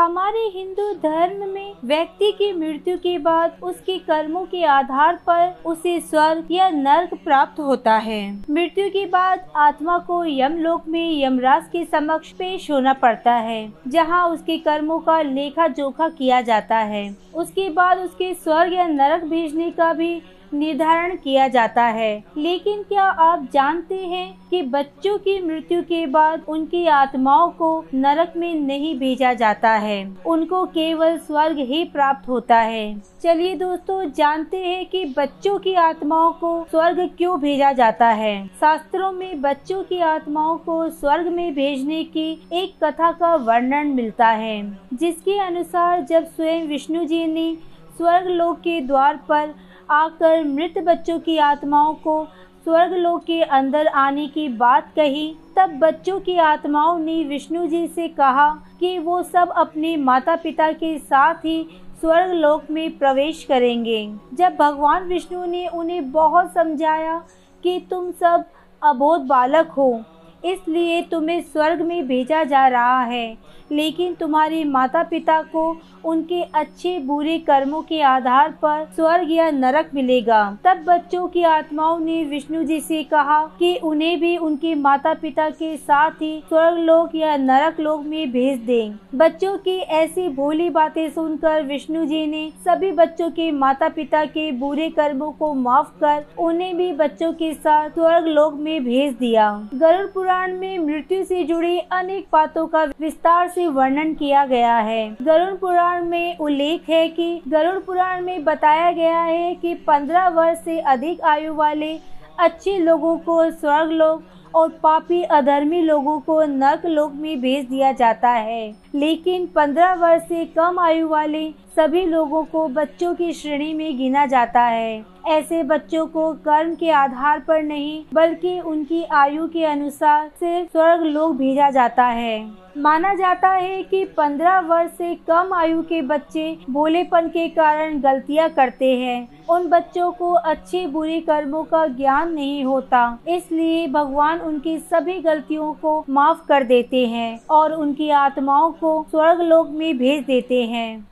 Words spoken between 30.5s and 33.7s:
केवल स्वर्ग ही प्राप्त होता है। चलिए